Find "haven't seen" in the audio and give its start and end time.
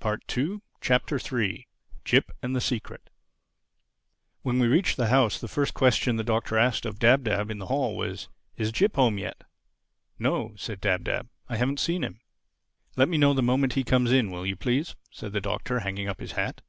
11.56-12.04